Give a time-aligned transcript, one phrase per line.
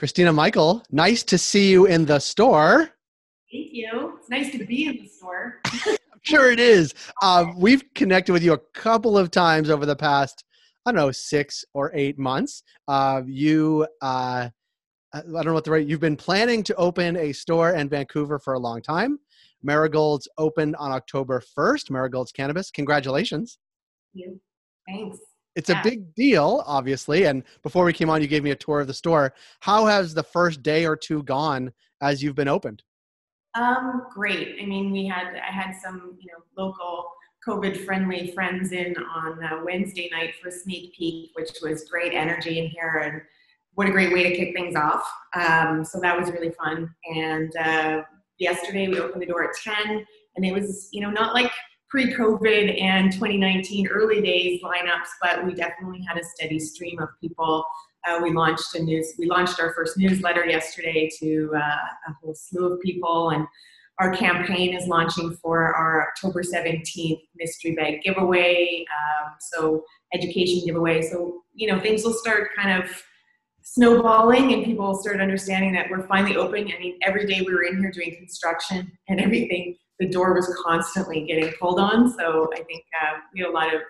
[0.00, 2.88] Christina Michael, nice to see you in the store.
[3.52, 4.14] Thank you.
[4.18, 5.60] It's nice to be in the store.
[5.66, 6.94] I'm sure it is.
[7.20, 10.42] Uh, we've connected with you a couple of times over the past,
[10.86, 12.62] I don't know, six or eight months.
[12.88, 14.48] Uh, you, uh,
[15.12, 18.38] I don't know what the right, you've been planning to open a store in Vancouver
[18.38, 19.18] for a long time.
[19.62, 22.70] Marigold's opened on October 1st, Marigold's Cannabis.
[22.70, 23.58] Congratulations.
[24.14, 24.40] Thank you.
[24.88, 25.18] Thanks
[25.56, 25.80] it's yeah.
[25.80, 27.24] a big deal, obviously.
[27.24, 29.34] And before we came on, you gave me a tour of the store.
[29.60, 32.82] How has the first day or two gone as you've been opened?
[33.54, 34.56] Um, great.
[34.62, 37.10] I mean, we had I had some you know local
[37.46, 42.12] COVID friendly friends in on uh, Wednesday night for a sneak peek, which was great
[42.12, 43.22] energy in here and
[43.74, 45.10] what a great way to kick things off.
[45.34, 46.94] Um, so that was really fun.
[47.14, 48.02] And uh,
[48.38, 50.04] yesterday we opened the door at 10
[50.36, 51.50] and it was, you know, not like
[51.90, 57.64] pre-COVID and 2019 early days lineups, but we definitely had a steady stream of people.
[58.06, 59.12] Uh, we launched a news.
[59.18, 63.46] We launched our first newsletter yesterday to uh, a whole slew of people, and
[63.98, 68.86] our campaign is launching for our October 17th mystery bag giveaway.
[68.88, 71.02] Um, so education giveaway.
[71.02, 72.90] So you know things will start kind of
[73.62, 76.72] snowballing and people will start understanding that we're finally open.
[76.74, 80.52] I mean, every day we were in here doing construction and everything the door was
[80.64, 82.10] constantly getting pulled on.
[82.10, 83.82] So I think uh, we had a lot of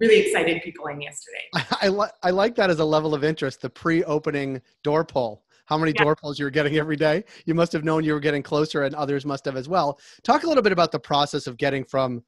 [0.00, 1.42] really excited people in yesterday.
[1.54, 5.44] I, I, li- I like that as a level of interest, the pre-opening door pull.
[5.66, 6.04] How many yeah.
[6.04, 7.24] door pulls you were getting every day?
[7.44, 9.98] You must have known you were getting closer, and others must have as well.
[10.22, 12.22] Talk a little bit about the process of getting from,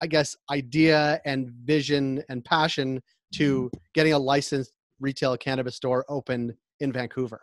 [0.00, 3.02] I guess, idea and vision and passion
[3.34, 7.42] to getting a licensed retail cannabis store open in Vancouver.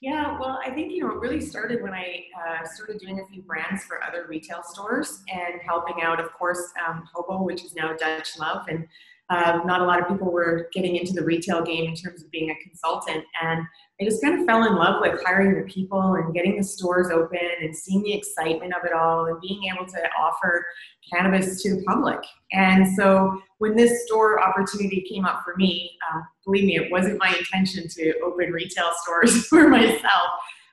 [0.00, 3.26] Yeah, well, I think you know it really started when I uh, started doing a
[3.26, 7.74] few brands for other retail stores and helping out, of course, um, Hobo, which is
[7.74, 8.86] now Dutch Love, and
[9.30, 12.30] uh, not a lot of people were getting into the retail game in terms of
[12.32, 13.24] being a consultant.
[13.40, 13.64] And
[14.00, 17.10] I just kind of fell in love with hiring the people and getting the stores
[17.12, 20.66] open and seeing the excitement of it all and being able to offer
[21.12, 22.18] cannabis to the public.
[22.52, 27.18] And so when this store opportunity came up for me, um, believe me, it wasn't
[27.18, 30.30] my intention to open retail stores for myself.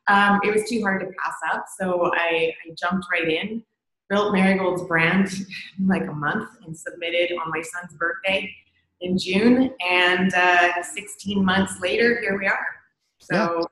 [0.07, 1.65] Um, it was too hard to pass up.
[1.79, 3.63] So I, I jumped right in
[4.09, 5.29] built Marigold's brand
[5.77, 8.53] in like a month and submitted on my son's birthday
[9.01, 9.71] in June.
[9.87, 12.65] And uh, 16 months later, here we are.
[13.19, 13.65] So,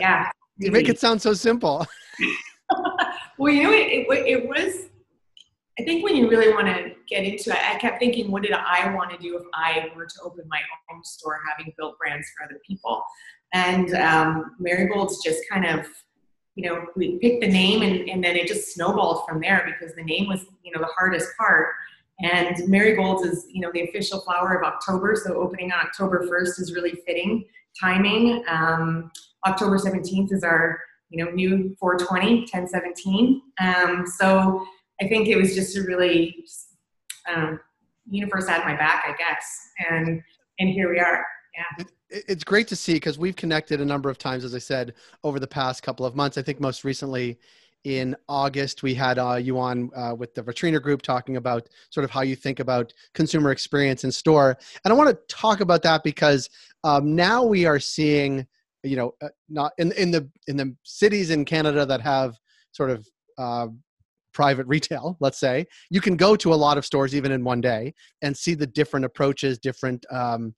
[0.00, 0.24] yeah.
[0.24, 1.86] yeah you make it sound so simple.
[3.38, 4.88] well, you know, it, it, it, was,
[5.78, 8.52] I think when you really want to get into it, I kept thinking, what did
[8.52, 10.60] I want to do if I were to open my
[10.92, 13.02] own store, having built brands for other people?
[13.52, 15.86] And um, Marigold's just kind of
[16.54, 19.94] you know, we picked the name and, and then it just snowballed from there because
[19.94, 21.68] the name was, you know, the hardest part.
[22.20, 25.16] And marigolds is, you know, the official flower of October.
[25.16, 27.44] So opening on October 1st is really fitting
[27.80, 28.44] timing.
[28.48, 29.10] Um,
[29.46, 33.42] October 17th is our, you know, new 420, 1017.
[33.60, 34.64] Um, so
[35.00, 36.44] I think it was just a really,
[37.34, 37.58] um,
[38.08, 39.44] universe had my back, I guess.
[39.88, 40.22] And,
[40.58, 41.24] and here we are.
[41.56, 44.94] Yeah it's great to see because we've connected a number of times, as I said,
[45.24, 46.36] over the past couple of months.
[46.36, 47.38] I think most recently
[47.84, 52.04] in August, we had uh, you on uh, with the Vitrina Group talking about sort
[52.04, 54.56] of how you think about consumer experience in store.
[54.84, 56.48] And I want to talk about that because
[56.84, 58.46] um, now we are seeing,
[58.84, 62.38] you know, uh, not in in the in the cities in Canada that have
[62.72, 63.08] sort of
[63.38, 63.66] uh,
[64.32, 67.60] private retail, let's say, you can go to a lot of stores even in one
[67.60, 70.54] day and see the different approaches, different um,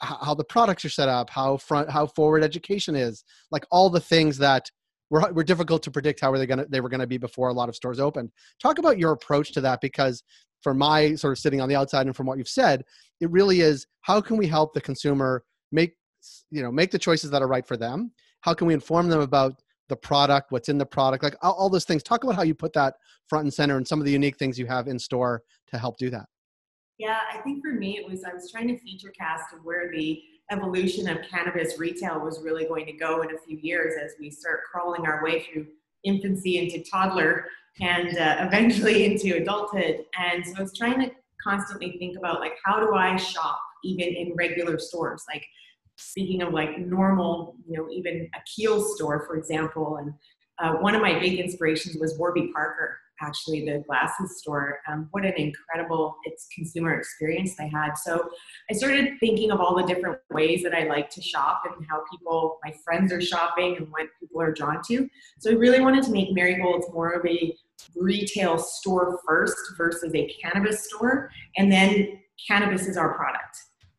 [0.00, 4.00] how the products are set up, how front, how forward education is, like all the
[4.00, 4.70] things that
[5.10, 7.18] were, were difficult to predict how were they going to they were going to be
[7.18, 8.30] before a lot of stores opened.
[8.62, 10.22] Talk about your approach to that because
[10.62, 12.84] for my sort of sitting on the outside and from what you've said,
[13.20, 15.94] it really is how can we help the consumer make
[16.50, 18.12] you know make the choices that are right for them?
[18.42, 19.60] How can we inform them about
[19.90, 22.02] the product, what's in the product, like all, all those things.
[22.02, 22.94] Talk about how you put that
[23.28, 25.98] front and center and some of the unique things you have in store to help
[25.98, 26.26] do that.
[27.00, 29.90] Yeah, I think for me, it was I was trying to feature cast of where
[29.90, 34.12] the evolution of cannabis retail was really going to go in a few years as
[34.20, 35.66] we start crawling our way through
[36.04, 37.46] infancy into toddler
[37.80, 40.04] and uh, eventually into adulthood.
[40.18, 41.10] And so I was trying to
[41.42, 45.46] constantly think about like how do I shop even in regular stores, like
[45.96, 49.96] speaking of like normal, you know, even a Kiehl's store, for example.
[49.96, 50.12] And
[50.58, 54.78] uh, one of my big inspirations was Warby Parker actually the glasses store.
[54.88, 57.94] Um, what an incredible it's consumer experience they had.
[57.94, 58.30] So
[58.70, 62.02] I started thinking of all the different ways that I like to shop and how
[62.10, 65.08] people, my friends are shopping and what people are drawn to.
[65.38, 67.54] So I really wanted to make Marigolds more of a
[67.96, 71.30] retail store first versus a cannabis store.
[71.56, 73.56] And then cannabis is our product.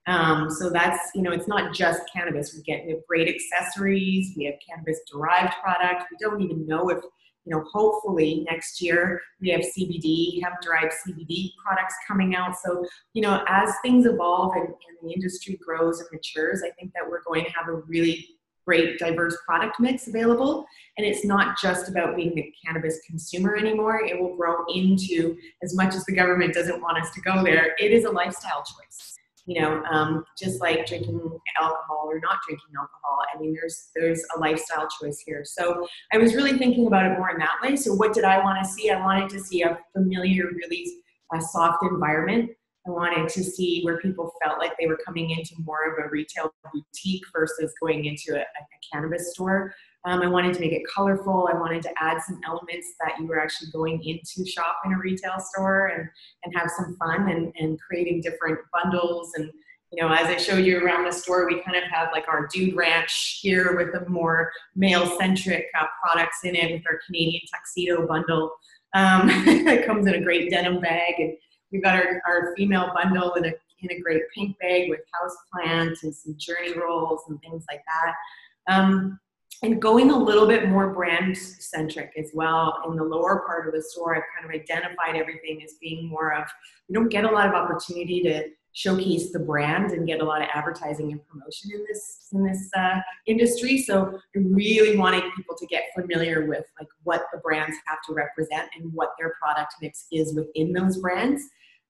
[0.07, 2.55] Um, so that's, you know, it's not just cannabis.
[2.55, 6.05] We get we have great accessories, we have cannabis derived product.
[6.11, 7.03] We don't even know if,
[7.45, 12.55] you know, hopefully next year we have CBD, hemp derived CBD products coming out.
[12.63, 16.93] So, you know, as things evolve and, and the industry grows and matures, I think
[16.93, 18.27] that we're going to have a really
[18.63, 20.65] great diverse product mix available.
[20.97, 24.05] And it's not just about being the cannabis consumer anymore.
[24.05, 27.75] It will grow into as much as the government doesn't want us to go there
[27.79, 29.17] it is a lifestyle choice
[29.51, 31.19] you know um, just like drinking
[31.59, 35.43] alcohol or not drinking alcohol i mean there's there's a lifestyle choice here.
[35.43, 37.75] So i was really thinking about it more in that way.
[37.75, 38.89] So what did i want to see?
[38.89, 40.85] I wanted to see a familiar really
[41.33, 42.51] uh, soft environment.
[42.87, 46.09] I wanted to see where people felt like they were coming into more of a
[46.09, 49.73] retail boutique versus going into a, a cannabis store.
[50.05, 51.49] Um, I wanted to make it colorful.
[51.51, 54.97] I wanted to add some elements that you were actually going into shop in a
[54.97, 56.09] retail store and,
[56.43, 59.31] and have some fun and, and creating different bundles.
[59.35, 59.51] And,
[59.91, 62.47] you know, as I showed you around the store, we kind of have like our
[62.51, 67.41] Dude Ranch here with the more male centric uh, products in it with our Canadian
[67.53, 68.51] tuxedo bundle.
[68.95, 71.13] Um, it comes in a great denim bag.
[71.19, 71.37] And,
[71.71, 75.35] We've got our, our female bundle in a, in a great pink bag with house
[75.51, 78.73] plants and some journey rolls and things like that.
[78.73, 79.19] Um,
[79.63, 82.81] and going a little bit more brand centric as well.
[82.87, 86.33] In the lower part of the store i've kind of identified everything as being more
[86.33, 86.45] of
[86.89, 90.41] we don't get a lot of opportunity to showcase the brand and get a lot
[90.41, 93.77] of advertising and promotion in this in this uh, industry.
[93.77, 98.13] So i really wanted people to get familiar with like what the brands have to
[98.13, 101.43] represent and what their product mix is within those brands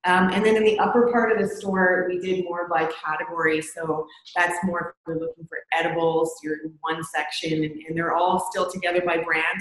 [0.04, 3.62] um, and then in the upper part of the store, we did more by category.
[3.62, 8.14] So that's more if you're looking for edibles, you're in one section, and, and they're
[8.14, 9.60] all still together by brand.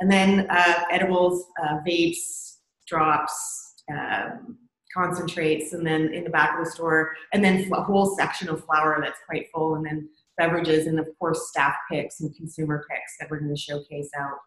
[0.00, 2.56] And then uh, edibles, uh, vapes,
[2.86, 4.56] drops, um,
[4.94, 8.64] concentrates, and then in the back of the store, and then a whole section of
[8.64, 13.18] flower that's quite full, and then beverages, and of course, staff picks and consumer picks
[13.18, 14.38] that we're going to showcase out.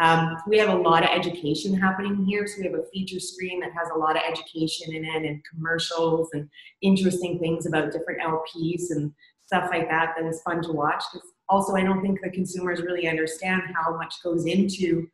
[0.00, 2.46] Um, we have a lot of education happening here.
[2.46, 5.42] So we have a feature screen that has a lot of education in it and
[5.44, 6.48] commercials and
[6.82, 9.12] interesting things about different LPs and
[9.46, 11.04] stuff like that that is fun to watch.
[11.48, 15.06] Also, I don't think the consumers really understand how much goes into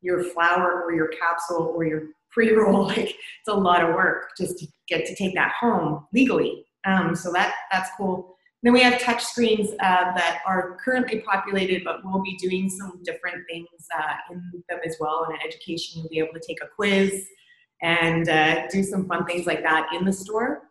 [0.00, 2.86] your flower or your capsule or your pre-roll.
[2.94, 6.64] Like it's a lot of work just to get to take that home legally.
[6.86, 8.36] Um, so that that's cool.
[8.64, 12.98] Then we have touch screens uh, that are currently populated, but we'll be doing some
[13.04, 15.28] different things uh, in them as well.
[15.28, 17.26] In education, you'll be able to take a quiz
[17.82, 20.70] and uh, do some fun things like that in the store.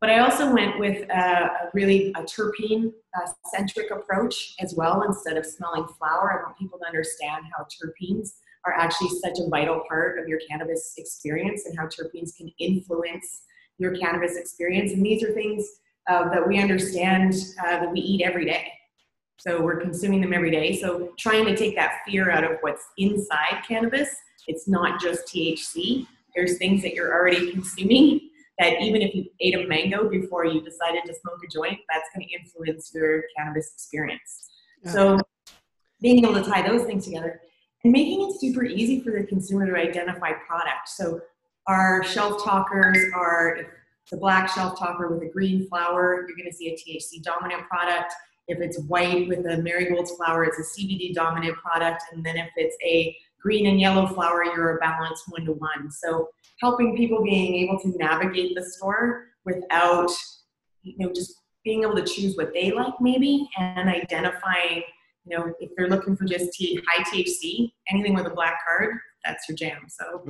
[0.00, 5.02] But I also went with a, a really a terpene uh, approach as well.
[5.02, 8.34] Instead of smelling flower, I want people to understand how terpenes
[8.64, 13.42] are actually such a vital part of your cannabis experience and how terpenes can influence
[13.78, 14.92] your cannabis experience.
[14.92, 15.68] And these are things
[16.08, 18.72] uh, that we understand uh, that we eat every day.
[19.38, 20.80] So we're consuming them every day.
[20.80, 24.08] So trying to take that fear out of what's inside cannabis,
[24.46, 26.06] it's not just THC.
[26.34, 28.20] There's things that you're already consuming
[28.58, 32.08] that even if you ate a mango before you decided to smoke a joint, that's
[32.14, 34.50] going to influence your cannabis experience.
[34.84, 34.92] Yeah.
[34.92, 35.20] So
[36.00, 37.40] being able to tie those things together
[37.84, 40.88] and making it super easy for the consumer to identify product.
[40.88, 41.20] So
[41.66, 43.66] our shelf talkers are
[44.02, 47.22] it's a black shelf talker with a green flower, you're going to see a THC
[47.22, 48.12] dominant product.
[48.48, 52.02] If it's white with a marigold's flower, it's a CBD dominant product.
[52.12, 55.90] And then if it's a green and yellow flower, you're a balanced one to one.
[55.90, 56.28] So
[56.60, 60.10] helping people being able to navigate the store without,
[60.82, 64.82] you know, just being able to choose what they like maybe and identifying,
[65.24, 66.56] you know, if they're looking for just
[66.88, 69.82] high THC, anything with a black card, that's your jam.
[69.88, 70.24] So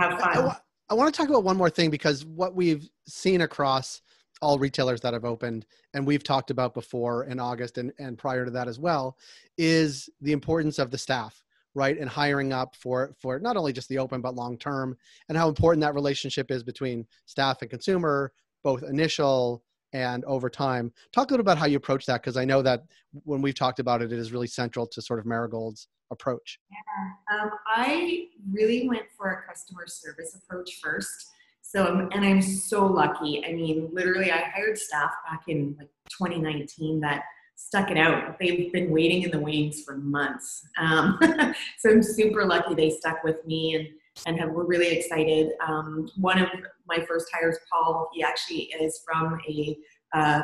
[0.00, 0.56] have fun.
[0.88, 4.02] I want to talk about one more thing because what we've seen across
[4.40, 8.44] all retailers that have opened and we've talked about before in August and, and prior
[8.44, 9.16] to that as well
[9.58, 11.42] is the importance of the staff
[11.76, 11.98] right?
[11.98, 14.96] And hiring up for for not only just the open but long term
[15.28, 18.32] and how important that relationship is between staff and consumer
[18.64, 19.62] both initial
[19.92, 20.90] and over time.
[21.12, 22.84] Talk a little about how you approach that because i know that
[23.24, 26.58] when we've talked about it it is really central to sort of marigold's approach?
[26.70, 31.30] Yeah, um, I really went for a customer service approach first.
[31.62, 33.44] So, and I'm so lucky.
[33.44, 37.24] I mean, literally, I hired staff back in like 2019 that
[37.56, 38.38] stuck it out.
[38.38, 40.68] They've been waiting in the wings for months.
[40.78, 41.18] Um,
[41.78, 43.88] so I'm super lucky they stuck with me and
[44.24, 45.52] and have, we're really excited.
[45.66, 46.48] Um, one of
[46.86, 49.76] my first hires, Paul, he actually is from a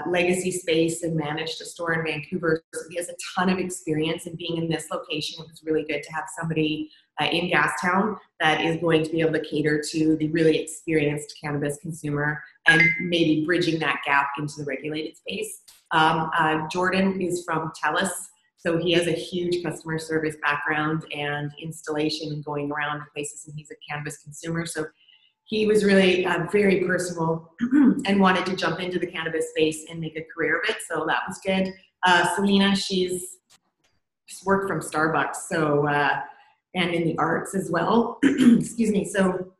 [0.07, 2.63] legacy space and managed a store in Vancouver.
[2.75, 5.43] So he has a ton of experience in being in this location.
[5.43, 6.91] It was really good to have somebody
[7.21, 11.37] uh, in Gastown that is going to be able to cater to the really experienced
[11.43, 15.63] cannabis consumer and maybe bridging that gap into the regulated space.
[15.91, 18.11] Um, uh, Jordan is from TELUS,
[18.57, 23.55] so he has a huge customer service background and installation and going around places, and
[23.57, 24.67] he's a cannabis consumer.
[24.67, 24.87] So
[25.53, 27.53] he was really uh, very personal
[28.07, 30.79] and wanted to jump into the cannabis space and make a career of it.
[30.89, 31.75] So that was good.
[32.07, 33.37] Uh, Selena, she's
[34.47, 36.23] worked from Starbucks, so uh,
[36.75, 38.19] and in the arts as well.
[38.25, 39.05] Excuse me.
[39.05, 39.53] So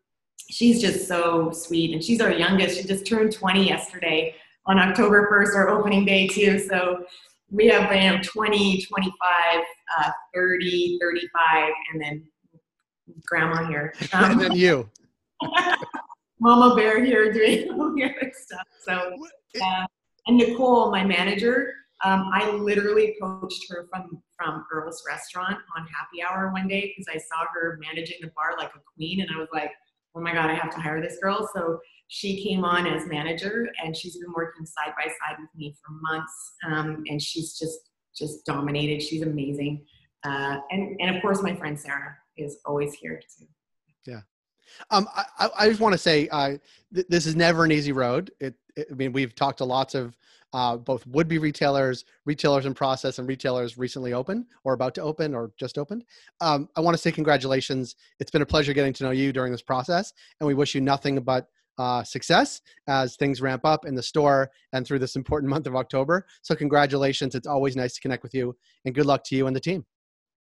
[0.49, 2.79] she's just so sweet, and she's our youngest.
[2.79, 4.35] She just turned 20 yesterday
[4.65, 6.59] on October 1st, our opening day too.
[6.59, 7.05] So
[7.51, 9.61] we have you know, 20, 25,
[9.99, 12.25] uh, 30, 35, and then
[13.27, 13.93] grandma here.
[14.15, 14.89] Um, and then you.
[16.41, 18.67] Mama Bear here doing all the other stuff.
[18.85, 19.17] So,
[19.63, 19.87] uh,
[20.27, 21.73] and Nicole, my manager,
[22.05, 27.07] um, I literally coached her from from Earl's Restaurant on Happy Hour one day because
[27.09, 29.71] I saw her managing the bar like a queen, and I was like,
[30.15, 33.69] "Oh my god, I have to hire this girl." So she came on as manager,
[33.83, 37.91] and she's been working side by side with me for months, um, and she's just
[38.17, 39.01] just dominated.
[39.01, 39.85] She's amazing,
[40.25, 43.47] uh, and and of course, my friend Sarah is always here too.
[44.07, 44.23] Yeah.
[44.91, 46.57] Um, I, I just want to say uh,
[46.95, 48.31] th- this is never an easy road.
[48.41, 50.17] It, it, I mean, we've talked to lots of
[50.53, 55.35] uh, both would-be retailers, retailers in process, and retailers recently open or about to open
[55.35, 56.05] or just opened.
[56.41, 57.97] Um, I want to say congratulations.
[58.21, 60.81] It's been a pleasure getting to know you during this process, and we wish you
[60.81, 65.49] nothing but uh, success as things ramp up in the store and through this important
[65.49, 66.27] month of October.
[66.43, 67.35] So, congratulations.
[67.35, 68.55] It's always nice to connect with you,
[68.85, 69.87] and good luck to you and the team.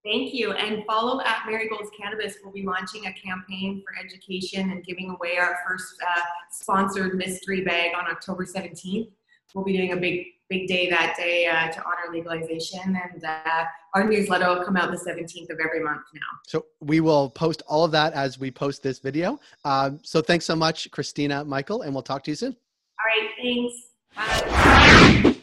[0.04, 0.54] Thank you.
[0.54, 2.38] And follow at Marigold's Cannabis.
[2.44, 7.62] We'll be launching a campaign for education and giving away our first uh, sponsored mystery
[7.62, 9.10] bag on October 17th.
[9.54, 12.80] We'll be doing a big, big day that day uh, to honor legalization.
[13.12, 16.22] And uh, our newsletter will come out the 17th of every month now.
[16.48, 19.40] So we will post all of that as we post this video.
[19.66, 22.56] Um, so thanks so much, Christina, Michael, and we'll talk to you soon.
[23.00, 23.30] All right.
[23.42, 23.90] Thanks.
[24.16, 25.36] Bye.